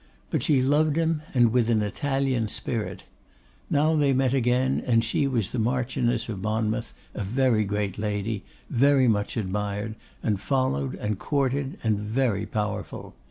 But 0.31 0.41
she 0.41 0.63
loved 0.63 0.95
him; 0.95 1.21
and 1.31 1.51
with 1.53 1.69
an 1.69 1.83
Italian 1.83 2.47
spirit. 2.47 3.03
Now 3.69 3.95
they 3.95 4.13
met 4.13 4.33
again, 4.33 4.81
and 4.87 5.03
she 5.03 5.27
was 5.27 5.51
the 5.51 5.59
Marchioness 5.59 6.27
of 6.27 6.41
Monmouth, 6.41 6.95
a 7.13 7.23
very 7.23 7.63
great 7.63 7.99
lady, 7.99 8.43
very 8.67 9.07
much 9.07 9.37
admired, 9.37 9.93
and 10.23 10.41
followed, 10.41 10.95
and 10.95 11.19
courted, 11.19 11.77
and 11.83 11.99
very 11.99 12.47
powerful. 12.47 13.13